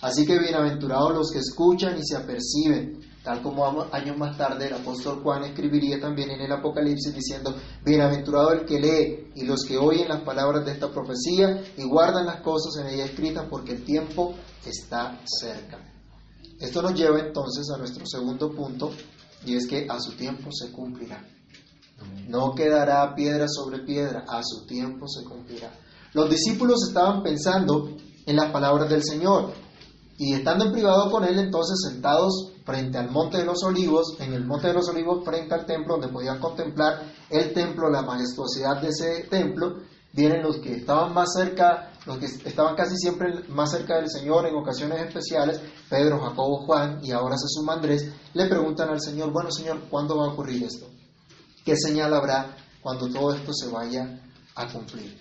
[0.02, 4.74] Así que bienaventurados los que escuchan y se aperciben, tal como años más tarde el
[4.74, 9.78] apóstol Juan escribiría también en el Apocalipsis diciendo, bienaventurado el que lee y los que
[9.78, 13.86] oyen las palabras de esta profecía y guardan las cosas en ella escritas porque el
[13.86, 14.34] tiempo
[14.66, 15.78] está cerca.
[16.60, 18.92] Esto nos lleva entonces a nuestro segundo punto
[19.46, 21.26] y es que a su tiempo se cumplirá.
[22.28, 25.72] No quedará piedra sobre piedra, a su tiempo se cumplirá.
[26.14, 27.90] Los discípulos estaban pensando
[28.26, 29.54] en las palabras del Señor
[30.18, 34.34] y estando en privado con Él, entonces sentados frente al Monte de los Olivos, en
[34.34, 38.82] el Monte de los Olivos frente al templo, donde podían contemplar el templo, la majestuosidad
[38.82, 39.80] de ese templo,
[40.14, 44.46] vienen los que estaban más cerca, los que estaban casi siempre más cerca del Señor
[44.46, 49.32] en ocasiones especiales, Pedro, Jacobo, Juan y ahora se suma Andrés, le preguntan al Señor,
[49.32, 50.88] bueno Señor, ¿cuándo va a ocurrir esto?
[51.64, 54.20] ¿Qué señal habrá cuando todo esto se vaya
[54.56, 55.18] a cumplir?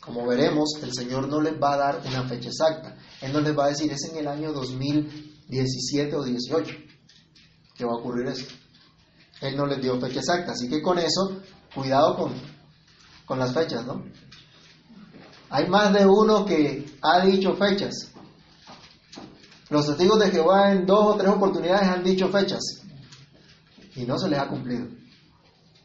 [0.00, 2.96] Como veremos, el Señor no les va a dar una fecha exacta.
[3.20, 6.74] Él no les va a decir, es en el año 2017 o 18
[7.76, 8.52] que va a ocurrir esto.
[9.42, 10.52] Él no les dio fecha exacta.
[10.52, 11.40] Así que con eso,
[11.74, 12.32] cuidado con,
[13.26, 14.04] con las fechas, ¿no?
[15.54, 18.10] Hay más de uno que ha dicho fechas.
[19.68, 22.62] Los testigos de Jehová en dos o tres oportunidades han dicho fechas
[23.94, 24.88] y no se les ha cumplido.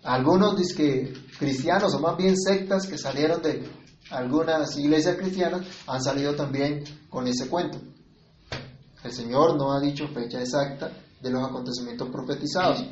[0.03, 3.69] Algunos que cristianos o más bien sectas que salieron de
[4.10, 7.77] algunas iglesias cristianas han salido también con ese cuento.
[9.03, 12.86] El Señor no ha dicho fecha exacta de los acontecimientos profetizados,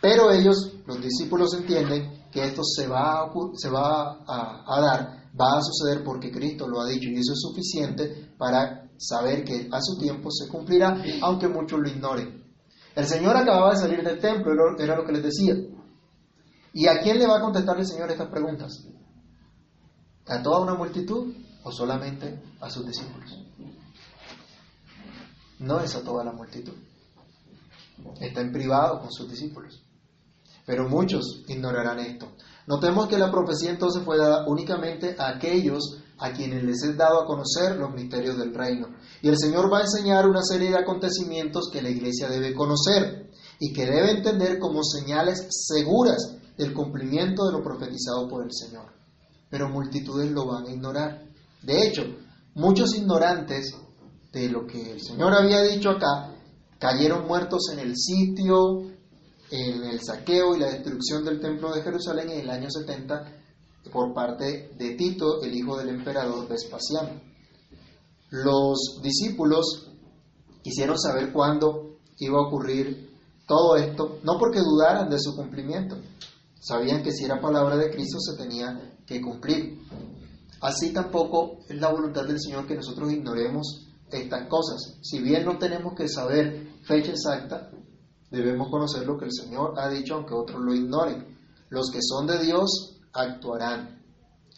[0.00, 5.58] pero ellos, los discípulos, entienden que esto se va a, se va a, dar, va
[5.58, 9.80] a suceder porque Cristo lo ha dicho y eso es suficiente para saber que a
[9.80, 12.44] su tiempo se cumplirá, aunque muchos lo ignoren.
[12.94, 15.54] El Señor acababa de salir del templo, era lo que les decía.
[16.72, 18.86] ¿Y a quién le va a contestar el Señor estas preguntas?
[20.26, 23.30] ¿A toda una multitud o solamente a sus discípulos?
[25.58, 26.74] No es a toda la multitud.
[28.20, 29.84] Está en privado con sus discípulos.
[30.66, 32.32] Pero muchos ignorarán esto.
[32.66, 37.20] Notemos que la profecía entonces fue dada únicamente a aquellos a quienes les es dado
[37.20, 38.88] a conocer los misterios del reino.
[39.20, 43.30] Y el Señor va a enseñar una serie de acontecimientos que la iglesia debe conocer
[43.58, 48.92] y que debe entender como señales seguras del cumplimiento de lo profetizado por el Señor.
[49.50, 51.24] Pero multitudes lo van a ignorar.
[51.62, 52.02] De hecho,
[52.54, 53.74] muchos ignorantes
[54.32, 56.30] de lo que el Señor había dicho acá
[56.78, 58.82] cayeron muertos en el sitio
[59.50, 63.24] en el saqueo y la destrucción del templo de Jerusalén en el año 70
[63.92, 67.20] por parte de Tito, el hijo del emperador Vespasiano.
[68.30, 69.90] Los discípulos
[70.62, 73.10] quisieron saber cuándo iba a ocurrir
[73.46, 75.96] todo esto, no porque dudaran de su cumplimiento,
[76.60, 79.78] sabían que si era palabra de Cristo se tenía que cumplir.
[80.62, 84.98] Así tampoco es la voluntad del Señor que nosotros ignoremos estas cosas.
[85.02, 87.70] Si bien no tenemos que saber fecha exacta,
[88.34, 91.38] debemos conocer lo que el Señor ha dicho, aunque otros lo ignoren.
[91.70, 94.02] Los que son de Dios actuarán.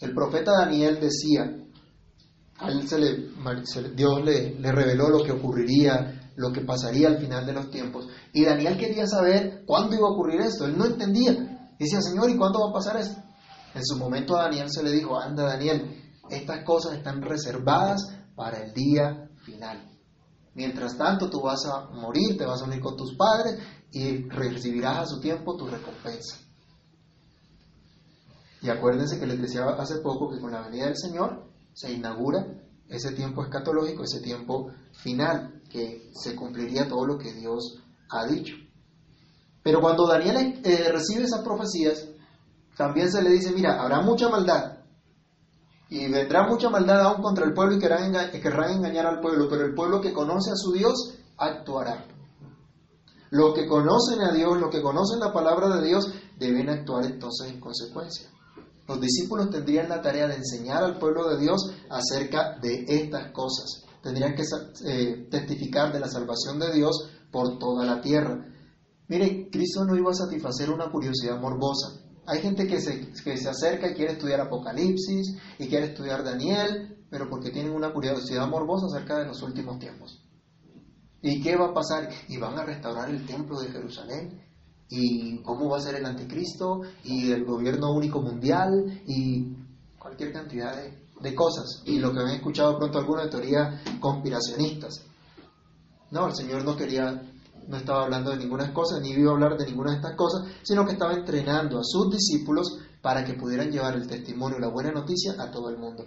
[0.01, 1.57] El profeta Daniel decía,
[2.59, 7.71] a Dios le, le reveló lo que ocurriría, lo que pasaría al final de los
[7.71, 8.07] tiempos.
[8.33, 10.67] Y Daniel quería saber cuándo iba a ocurrir esto.
[10.67, 11.75] Él no entendía.
[11.79, 13.21] Decía, Señor, ¿y cuándo va a pasar esto?
[13.75, 18.01] En su momento a Daniel se le dijo, anda Daniel, estas cosas están reservadas
[18.35, 19.96] para el día final.
[20.57, 23.59] Mientras tanto, tú vas a morir, te vas a unir con tus padres
[23.93, 26.39] y recibirás a su tiempo tu recompensa.
[28.63, 32.47] Y acuérdense que les decía hace poco que con la venida del Señor se inaugura
[32.89, 38.57] ese tiempo escatológico, ese tiempo final, que se cumpliría todo lo que Dios ha dicho.
[39.63, 42.09] Pero cuando Daniel eh, recibe esas profecías,
[42.79, 44.79] también se le dice, mira, habrá mucha maldad,
[45.89, 49.75] y vendrá mucha maldad aún contra el pueblo y querrán, engañar al pueblo, pero el
[49.75, 52.05] pueblo que conoce a su Dios actuará.
[53.31, 57.53] Los que conocen a Dios, los que conocen la palabra de Dios, deben actuar entonces
[57.53, 58.29] en consecuencia.
[58.89, 63.83] Los discípulos tendrían la tarea de enseñar al pueblo de Dios acerca de estas cosas.
[64.03, 64.45] tendrían que
[64.87, 68.45] eh, testificar de la salvación de Dios por toda la tierra.
[69.09, 72.06] Mire, Cristo no iba a satisfacer una curiosidad morbosa.
[72.27, 77.05] Hay gente que se, que se acerca y quiere estudiar Apocalipsis y quiere estudiar Daniel,
[77.09, 80.27] pero porque tienen una curiosidad morbosa acerca de los últimos tiempos.
[81.23, 82.09] ¿Y qué va a pasar?
[82.29, 84.43] Y van a restaurar el templo de Jerusalén.
[84.89, 86.83] ¿Y cómo va a ser el anticristo?
[87.03, 89.03] ¿Y el gobierno único mundial?
[89.07, 89.57] ¿Y
[89.99, 90.73] cualquier cantidad
[91.21, 91.83] de, cosas?
[91.85, 95.05] Y lo que han escuchado pronto algunas teorías conspiracionistas.
[96.13, 97.21] No, el Señor no quería,
[97.69, 100.47] no estaba hablando de ninguna cosa, ni iba a hablar de ninguna de estas cosas,
[100.63, 104.93] sino que estaba entrenando a sus discípulos para que pudieran llevar el testimonio la buena
[104.93, 106.05] noticia a todo el mundo.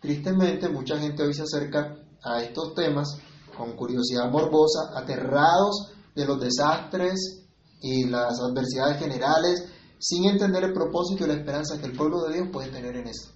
[0.00, 3.18] Tristemente, mucha gente hoy se acerca a estos temas
[3.56, 7.44] con curiosidad morbosa, aterrados de los desastres
[7.80, 9.64] y las adversidades generales,
[9.98, 13.08] sin entender el propósito y la esperanza que el pueblo de Dios puede tener en
[13.08, 13.32] esto.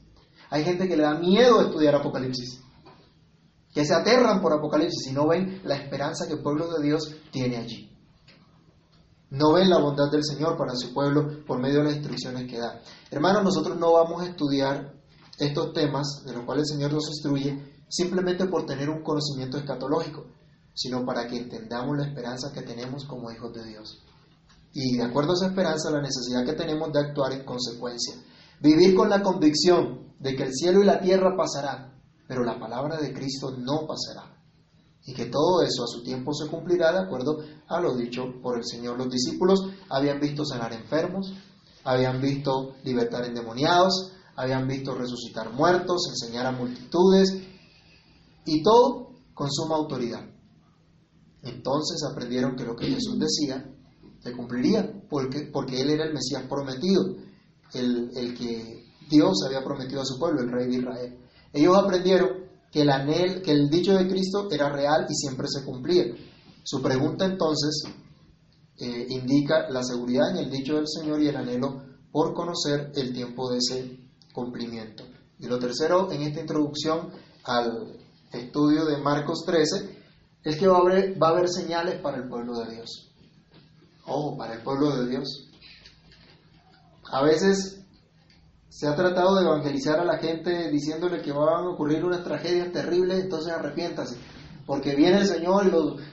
[0.50, 2.63] Hay gente que le da miedo estudiar Apocalipsis,
[3.74, 7.12] que se aterran por Apocalipsis y no ven la esperanza que el pueblo de Dios
[7.32, 7.90] tiene allí.
[9.30, 12.56] No ven la bondad del Señor para su pueblo por medio de las instrucciones que
[12.56, 12.80] da.
[13.10, 14.94] Hermanos, nosotros no vamos a estudiar
[15.38, 20.24] estos temas de los cuales el Señor nos instruye simplemente por tener un conocimiento escatológico,
[20.72, 24.04] sino para que entendamos la esperanza que tenemos como hijos de Dios.
[24.72, 28.14] Y de acuerdo a esa esperanza, la necesidad que tenemos de actuar en consecuencia.
[28.60, 31.93] Vivir con la convicción de que el cielo y la tierra pasarán,
[32.26, 34.30] pero la palabra de Cristo no pasará.
[35.06, 38.56] Y que todo eso a su tiempo se cumplirá de acuerdo a lo dicho por
[38.56, 38.96] el Señor.
[38.96, 39.60] Los discípulos
[39.90, 41.32] habían visto sanar enfermos,
[41.84, 47.36] habían visto libertar endemoniados, habían visto resucitar muertos, enseñar a multitudes,
[48.46, 50.24] y todo con suma autoridad.
[51.42, 53.70] Entonces aprendieron que lo que Jesús decía
[54.20, 57.14] se cumpliría, porque, porque Él era el Mesías prometido,
[57.74, 61.23] el, el que Dios había prometido a su pueblo, el rey de Israel.
[61.54, 65.64] Ellos aprendieron que el, anhel, que el dicho de Cristo era real y siempre se
[65.64, 66.04] cumplía.
[66.64, 67.84] Su pregunta entonces
[68.78, 73.12] eh, indica la seguridad en el dicho del Señor y el anhelo por conocer el
[73.12, 73.98] tiempo de ese
[74.32, 75.04] cumplimiento.
[75.38, 77.10] Y lo tercero en esta introducción
[77.44, 77.96] al,
[78.32, 79.96] estudio de Marcos 13
[80.42, 83.12] es que va a, haber, va a haber señales para el pueblo de Dios.
[84.06, 85.48] Oh, para el pueblo de Dios.
[87.04, 87.83] A veces
[88.74, 92.72] se ha tratado de evangelizar a la gente diciéndole que van a ocurrir unas tragedias
[92.72, 94.16] terribles, entonces arrepiéntase,
[94.66, 95.70] porque viene el Señor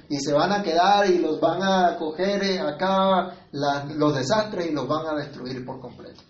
[0.08, 4.74] y, se van a quedar y los van a coger eh, acá los desastres y
[4.74, 6.22] los van a destruir por completo.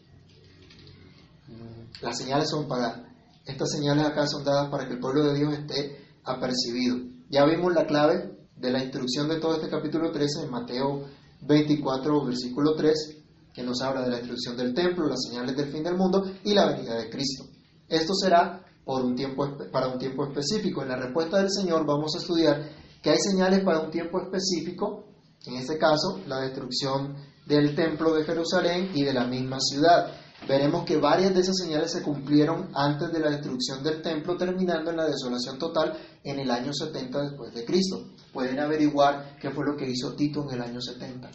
[2.01, 3.11] Las señales son para
[3.45, 6.95] estas señales acá son dadas para que el pueblo de Dios esté apercibido.
[7.29, 11.07] Ya vimos la clave de la instrucción de todo este capítulo 13 en Mateo
[11.41, 13.20] 24, versículo 3,
[13.53, 16.53] que nos habla de la instrucción del templo, las señales del fin del mundo y
[16.53, 17.45] la venida de Cristo.
[17.87, 20.81] Esto será por un tiempo, para un tiempo específico.
[20.81, 22.69] En la respuesta del Señor vamos a estudiar
[23.01, 25.05] que hay señales para un tiempo específico,
[25.45, 30.11] en este caso la destrucción del templo de Jerusalén y de la misma ciudad
[30.47, 34.91] veremos que varias de esas señales se cumplieron antes de la destrucción del templo, terminando
[34.91, 38.07] en la desolación total en el año 70 después de Cristo.
[38.33, 41.29] Pueden averiguar qué fue lo que hizo Tito en el año 70.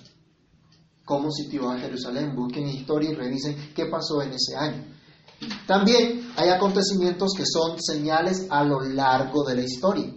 [1.06, 4.84] Cómo sitió a Jerusalén, busquen historia y revisen qué pasó en ese año.
[5.64, 10.12] También hay acontecimientos que son señales a lo largo de la historia,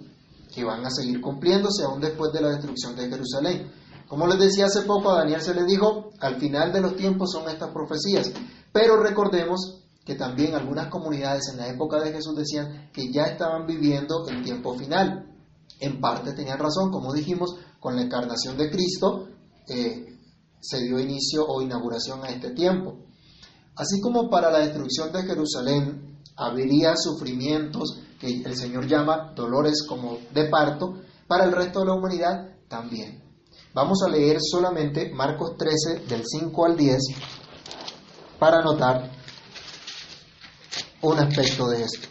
[0.52, 3.72] que van a seguir cumpliéndose aún después de la destrucción de Jerusalén.
[4.08, 7.34] Como les decía hace poco, a Daniel se le dijo, al final de los tiempos
[7.34, 8.32] son estas profecías.
[8.74, 13.68] Pero recordemos que también algunas comunidades en la época de Jesús decían que ya estaban
[13.68, 15.36] viviendo el tiempo final.
[15.80, 19.28] En parte tenían razón, como dijimos, con la encarnación de Cristo
[19.68, 20.19] eh,
[20.60, 22.98] se dio inicio o inauguración a este tiempo.
[23.76, 30.18] Así como para la destrucción de Jerusalén habría sufrimientos que el Señor llama dolores como
[30.34, 33.24] de parto, para el resto de la humanidad también.
[33.74, 36.98] Vamos a leer solamente Marcos 13 del 5 al 10
[38.40, 39.12] para notar
[41.02, 42.08] un aspecto de esto.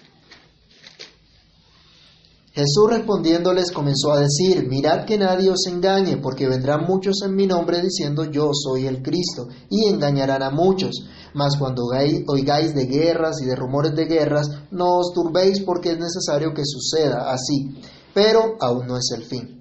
[2.58, 7.46] Jesús respondiéndoles comenzó a decir, mirad que nadie os engañe, porque vendrán muchos en mi
[7.46, 11.06] nombre diciendo yo soy el Cristo, y engañarán a muchos.
[11.34, 11.84] Mas cuando
[12.26, 16.64] oigáis de guerras y de rumores de guerras, no os turbéis porque es necesario que
[16.64, 17.80] suceda así,
[18.12, 19.54] pero aún no es el fin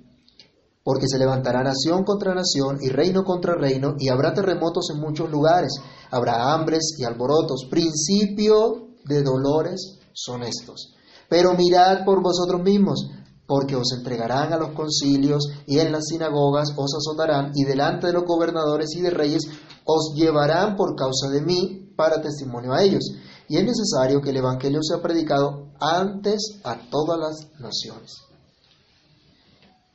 [0.83, 5.29] porque se levantará nación contra nación y reino contra reino, y habrá terremotos en muchos
[5.29, 5.73] lugares,
[6.11, 7.67] habrá hambres y alborotos.
[7.69, 10.96] Principio de dolores son estos.
[11.29, 13.09] Pero mirad por vosotros mismos,
[13.45, 18.13] porque os entregarán a los concilios y en las sinagogas os azotarán, y delante de
[18.13, 19.43] los gobernadores y de reyes
[19.85, 23.03] os llevarán por causa de mí para testimonio a ellos.
[23.49, 28.27] Y es necesario que el Evangelio sea predicado antes a todas las naciones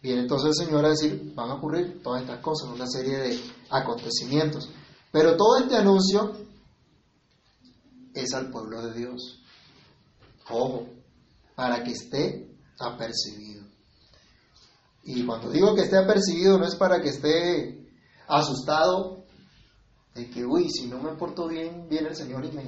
[0.02, 3.40] Viene entonces el Señor a decir, van a ocurrir todas estas cosas, una serie de
[3.70, 4.68] acontecimientos.
[5.12, 6.32] Pero todo este anuncio
[8.12, 9.38] es al pueblo de Dios.
[10.50, 10.88] Ojo,
[11.54, 12.48] para que esté
[12.78, 13.64] apercibido.
[15.04, 17.88] Y cuando digo que esté apercibido no es para que esté
[18.28, 19.24] asustado
[20.14, 22.62] de que, uy, si no me porto bien, viene el Señor y me,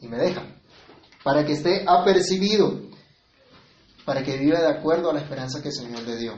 [0.00, 0.42] y me deja.
[1.22, 2.80] Para que esté apercibido,
[4.04, 6.34] para que viva de acuerdo a la esperanza que el Señor le dio.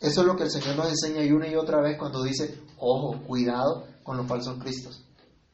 [0.00, 2.60] Eso es lo que el Señor nos enseña y una y otra vez cuando dice,
[2.78, 5.04] ojo, cuidado con los falsos cristos.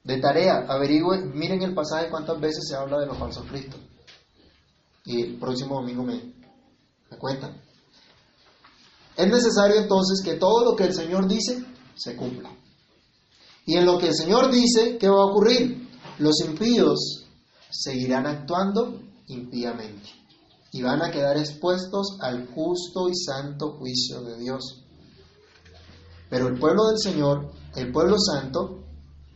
[0.04, 3.80] De tarea, averigüe, miren el pasaje cuántas veces se habla de los falsos cristos.
[5.04, 6.34] Y el próximo domingo me,
[7.10, 7.60] me cuentan.
[9.16, 12.50] Es necesario entonces que todo lo que el Señor dice se cumpla.
[13.66, 15.88] Y en lo que el Señor dice, ¿qué va a ocurrir?
[16.18, 17.26] Los impíos
[17.70, 20.08] seguirán actuando impíamente
[20.72, 24.84] y van a quedar expuestos al justo y santo juicio de Dios.
[26.28, 28.84] Pero el pueblo del Señor, el pueblo santo,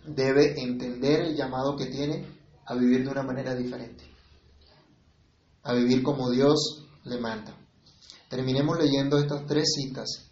[0.06, 2.26] debe entender el llamado que tiene
[2.66, 4.04] a vivir de una manera diferente,
[5.64, 7.56] a vivir como Dios le manda.
[8.28, 10.30] Terminemos leyendo estas tres citas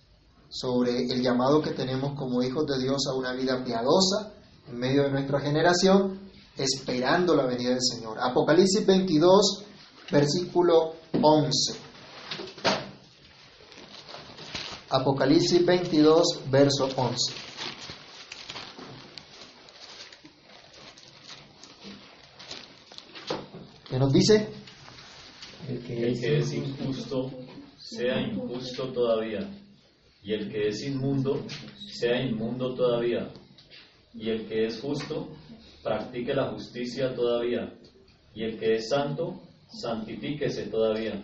[0.48, 4.34] sobre el llamado que tenemos como hijos de Dios a una vida piadosa
[4.68, 6.20] en medio de nuestra generación,
[6.56, 8.18] esperando la venida del Señor.
[8.20, 9.64] Apocalipsis 22,
[10.10, 11.74] versículo 11.
[14.90, 17.34] Apocalipsis 22, verso 11.
[23.88, 24.61] ¿Qué nos dice?
[25.92, 27.30] El que es injusto
[27.76, 29.46] sea injusto todavía,
[30.22, 31.44] y el que es inmundo
[31.92, 33.30] sea inmundo todavía,
[34.14, 35.28] y el que es justo
[35.82, 37.74] practique la justicia todavía,
[38.34, 41.22] y el que es santo santifíquese todavía.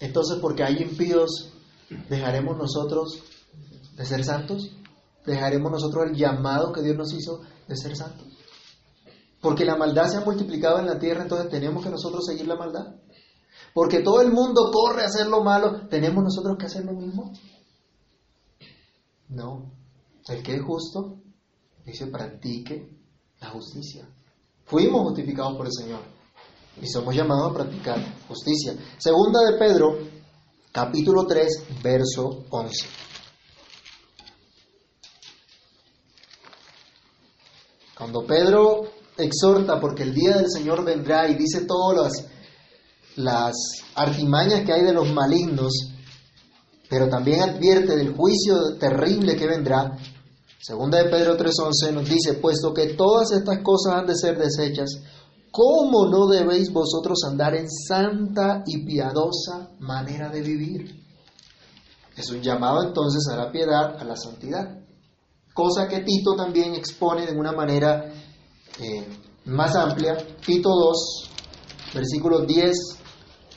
[0.00, 1.52] Entonces, porque hay impíos,
[2.08, 3.22] ¿dejaremos nosotros
[3.96, 4.70] de ser santos?
[5.24, 8.26] ¿Dejaremos nosotros el llamado que Dios nos hizo de ser santos?
[9.40, 12.56] Porque la maldad se ha multiplicado en la tierra, entonces tenemos que nosotros seguir la
[12.56, 13.03] maldad.
[13.74, 17.32] Porque todo el mundo corre a hacer lo malo, ¿tenemos nosotros que hacer lo mismo?
[19.28, 19.72] No.
[20.28, 21.18] El que es justo,
[21.84, 22.88] dice, practique
[23.40, 24.08] la justicia.
[24.64, 26.00] Fuimos justificados por el Señor
[26.80, 27.98] y somos llamados a practicar
[28.28, 28.76] justicia.
[28.96, 29.98] Segunda de Pedro,
[30.70, 32.86] capítulo 3, verso 11.
[37.98, 38.82] Cuando Pedro
[39.16, 42.33] exhorta porque el día del Señor vendrá y dice todas las,
[43.16, 43.54] las
[43.94, 45.72] artimañas que hay de los malignos,
[46.88, 49.96] pero también advierte del juicio terrible que vendrá,
[50.60, 54.90] segunda de Pedro 3:11 nos dice, puesto que todas estas cosas han de ser desechas,
[55.50, 61.04] ¿cómo no debéis vosotros andar en santa y piadosa manera de vivir?
[62.16, 64.78] Es un llamado entonces a la piedad, a la santidad,
[65.52, 68.12] cosa que Tito también expone de una manera
[68.80, 69.06] eh,
[69.46, 71.30] más amplia, Tito 2,
[71.94, 73.03] versículos 10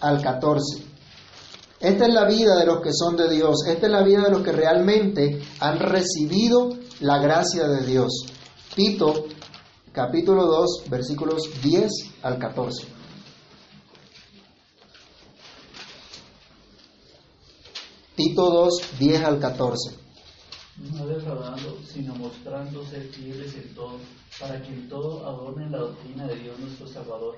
[0.01, 0.83] al 14.
[1.79, 4.31] Esta es la vida de los que son de Dios, esta es la vida de
[4.31, 6.69] los que realmente han recibido
[7.01, 8.25] la gracia de Dios.
[8.75, 9.25] Tito
[9.91, 11.91] capítulo 2 versículos 10
[12.23, 12.97] al 14.
[18.17, 19.95] Tito 2, 10 al 14.
[20.91, 23.99] no defraudando, sino mostrándose fieles en todo,
[24.39, 27.37] para que en todo adornen la doctrina de Dios nuestro Salvador,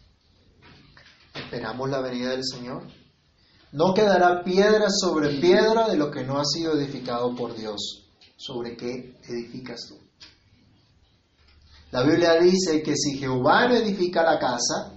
[1.51, 2.87] Esperamos la venida del Señor.
[3.73, 8.07] No quedará piedra sobre piedra de lo que no ha sido edificado por Dios.
[8.37, 9.97] ¿Sobre qué edificas tú?
[11.91, 14.93] La Biblia dice que si Jehová no edifica la casa,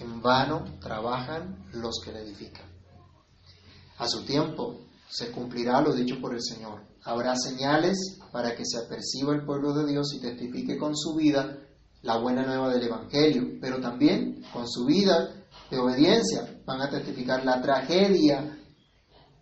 [0.00, 2.66] en vano trabajan los que la edifican.
[3.96, 6.82] A su tiempo se cumplirá lo dicho por el Señor.
[7.04, 11.56] Habrá señales para que se aperciba el pueblo de Dios y testifique con su vida
[12.02, 15.39] la buena nueva del Evangelio, pero también con su vida
[15.70, 18.58] de obediencia van a testificar la tragedia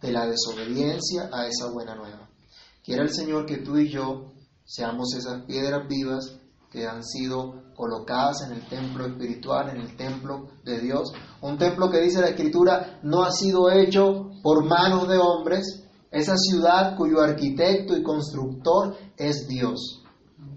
[0.00, 2.28] de la desobediencia a esa buena nueva.
[2.84, 4.32] Quiera el Señor que tú y yo
[4.64, 6.38] seamos esas piedras vivas
[6.70, 11.12] que han sido colocadas en el templo espiritual, en el templo de Dios.
[11.40, 16.36] Un templo que dice la Escritura no ha sido hecho por manos de hombres, esa
[16.36, 20.02] ciudad cuyo arquitecto y constructor es Dios.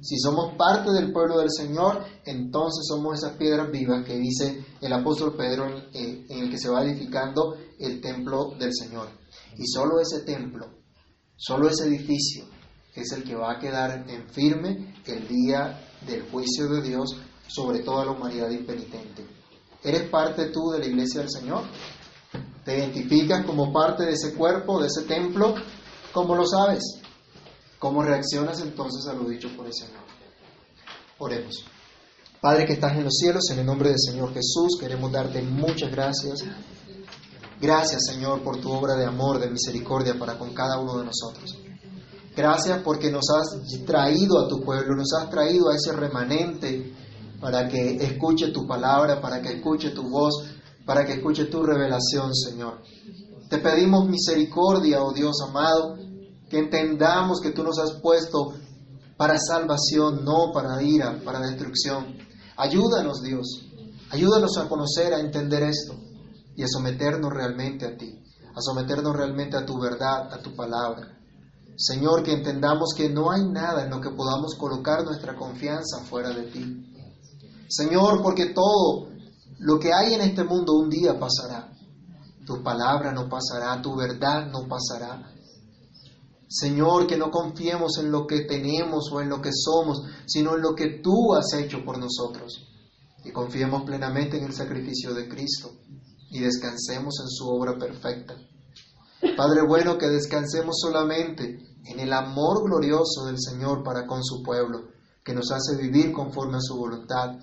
[0.01, 4.93] Si somos parte del pueblo del Señor, entonces somos esas piedras vivas que dice el
[4.93, 9.09] apóstol Pedro en, el que se va edificando el templo del Señor.
[9.57, 10.67] Y solo ese templo,
[11.35, 12.45] solo ese edificio
[12.95, 17.17] es el que va a quedar en firme el día del juicio de Dios
[17.47, 19.25] sobre toda la humanidad impenitente.
[19.83, 21.63] ¿Eres parte tú de la iglesia del Señor?
[22.63, 25.55] ¿Te identificas como parte de ese cuerpo, de ese templo?
[26.11, 27.00] ¿Cómo lo sabes?
[27.81, 30.03] ¿Cómo reaccionas entonces a lo dicho por el Señor?
[31.17, 31.65] Oremos.
[32.39, 35.89] Padre que estás en los cielos, en el nombre del Señor Jesús, queremos darte muchas
[35.89, 36.43] gracias.
[37.59, 41.57] Gracias, Señor, por tu obra de amor, de misericordia para con cada uno de nosotros.
[42.35, 46.93] Gracias porque nos has traído a tu pueblo, nos has traído a ese remanente
[47.39, 50.45] para que escuche tu palabra, para que escuche tu voz,
[50.85, 52.83] para que escuche tu revelación, Señor.
[53.49, 55.97] Te pedimos misericordia, oh Dios amado,
[56.51, 58.53] que entendamos que tú nos has puesto
[59.15, 62.17] para salvación, no para ira, para destrucción.
[62.57, 63.69] Ayúdanos, Dios.
[64.09, 65.95] Ayúdanos a conocer, a entender esto
[66.57, 68.21] y a someternos realmente a ti,
[68.53, 71.17] a someternos realmente a tu verdad, a tu palabra.
[71.77, 76.31] Señor, que entendamos que no hay nada en lo que podamos colocar nuestra confianza fuera
[76.31, 76.93] de ti.
[77.69, 79.07] Señor, porque todo
[79.59, 81.71] lo que hay en este mundo un día pasará.
[82.45, 85.31] Tu palabra no pasará, tu verdad no pasará.
[86.53, 90.61] Señor, que no confiemos en lo que tenemos o en lo que somos, sino en
[90.61, 92.67] lo que tú has hecho por nosotros.
[93.23, 95.71] Y confiemos plenamente en el sacrificio de Cristo
[96.29, 98.35] y descansemos en su obra perfecta.
[99.37, 104.89] Padre bueno, que descansemos solamente en el amor glorioso del Señor para con su pueblo,
[105.23, 107.37] que nos hace vivir conforme a su voluntad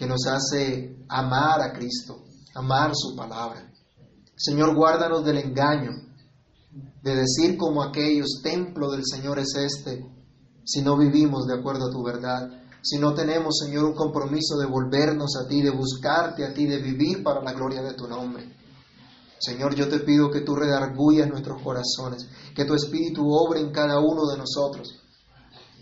[0.00, 2.24] que nos hace amar a Cristo,
[2.54, 3.70] amar su palabra.
[4.34, 5.90] Señor, guárdanos del engaño,
[6.70, 10.06] de decir como aquellos, templo del Señor es este,
[10.64, 12.48] si no vivimos de acuerdo a tu verdad,
[12.82, 16.78] si no tenemos, Señor, un compromiso de volvernos a ti, de buscarte a ti, de
[16.78, 18.56] vivir para la gloria de tu nombre.
[19.38, 23.98] Señor, yo te pido que tú redargullas nuestros corazones, que tu Espíritu obre en cada
[23.98, 25.00] uno de nosotros.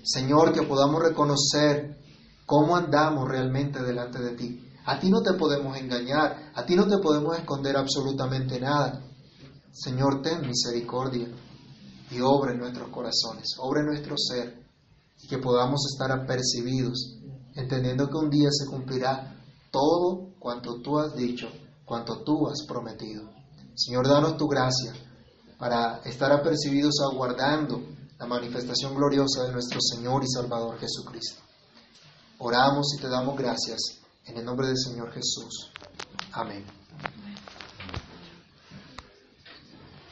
[0.02, 1.98] Señor, que podamos reconocer
[2.46, 4.64] cómo andamos realmente delante de ti.
[4.86, 9.07] A ti no te podemos engañar, a ti no te podemos esconder absolutamente nada.
[9.72, 11.28] Señor, ten misericordia
[12.10, 14.66] y obra en nuestros corazones, obra en nuestro ser,
[15.22, 17.18] y que podamos estar apercibidos,
[17.54, 19.36] entendiendo que un día se cumplirá
[19.70, 21.48] todo cuanto tú has dicho,
[21.84, 23.28] cuanto tú has prometido.
[23.74, 24.92] Señor, danos tu gracia
[25.58, 27.82] para estar apercibidos aguardando
[28.18, 31.42] la manifestación gloriosa de nuestro Señor y Salvador Jesucristo.
[32.38, 33.78] Oramos y te damos gracias
[34.26, 35.72] en el nombre del Señor Jesús.
[36.32, 36.77] Amén.